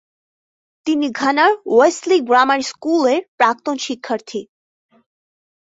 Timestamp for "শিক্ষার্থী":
3.77-4.41